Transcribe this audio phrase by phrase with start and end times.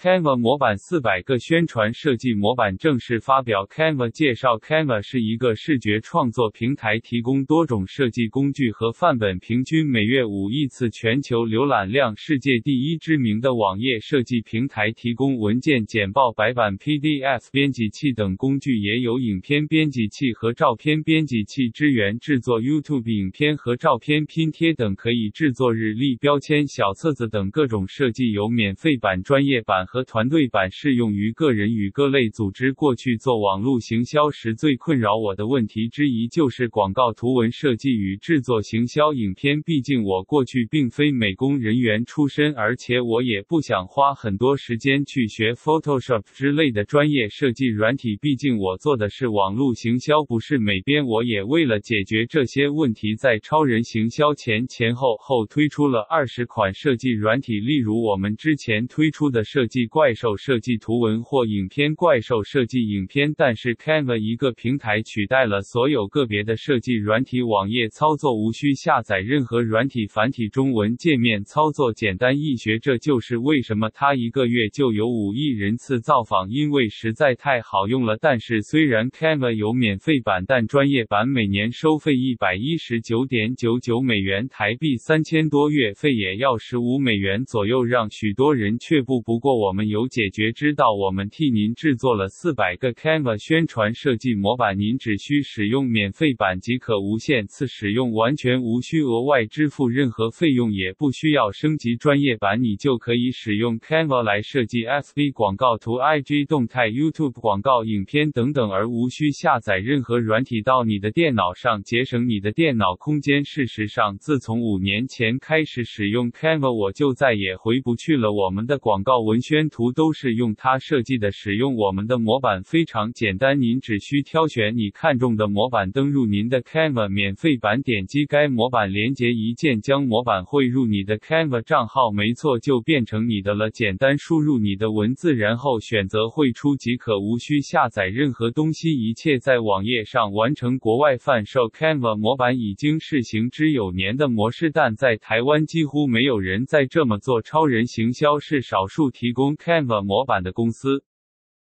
[0.00, 3.66] Canva 模板四百个宣传设计模板正式发表。
[3.66, 29.87] Canva 介绍，Canva 是一个视觉创作平台，提供多种设计工具和范本，平均每月五亿次全球浏览量，世界第一知名的网页设计平台，提供文件、简报、白板、PDF 编辑器等工具，也有影片编辑器和照片编辑器支援制作 YouTube 影片和照片拼贴等，可以制作日历、标签、小册子等各种设计，有免费版、专业版。
[29.88, 32.74] 和团队版适用于个人与各类组织。
[32.74, 39.62] 过去做网络行销时，最困扰我的问题之一就是广告图文设计与制作行销影片。
[39.62, 48.18] 毕竟我过去并非美工人员出身，而且我也不想花很多时间去学 Photoshop 之类的专业设计软体。
[48.20, 51.06] 毕竟我做的是网络行销，不是美编。
[51.06, 59.77] 我也为了解决这些问题，在超人行销前前后后推出了二十款设计软体，例如我们之前推出的设计。
[59.86, 78.18] 怪兽设计图文或影片，怪兽设计影片，但是 Canva 一个平台取代了所有个别的设计软体，网页操作无需下载任何软体，繁体中文界面操作简单易学，这就是为什么它一个月就有五亿人次造访，因为实在太好用了。
[78.20, 89.22] 但是虽然 Canva 有免费版，但专业版每年收费一百一十九点九九美元，台币三千多，月费也要十五美元左右，让许多人却步。
[89.22, 89.67] 不过我。
[89.68, 113.44] 我们有解决之道，我们替您制作了四百个 Canva 宣传设计模板，您只需使用免费版即可无限次使用，完全无需额外支付任何费用，也不需要升级专业版，你就可以使用 Canva 来设计 FB 广告图、IG 动态、YouTube 广告影片等等，而无需下载任何软体到你的电脑上，节省你的电脑空间。
[113.44, 118.32] 事实上，自从五年前开始使用 Canva，我就再也回不去了。
[118.32, 119.57] 我们的广告文宣。
[119.58, 133.68] 宣图都是用它设计的，使用我们的模板非常简单，您只需挑选你看中的模板，登入您的 Canva 免费版，点击该模板连接，一键将模板汇入你的 Canva 账号，没错，就变成你的了。
[133.72, 140.78] 简单输入你的文字，然后选择汇出即可，无需下载任何东西，一切在网页上完成。
[140.78, 147.42] 国外贩售 Canva 模板已经是行之有年的模式，但在台湾几乎没有人在这么做。
[147.42, 151.04] 超人行销是少数提供用 Canva 模板的公司。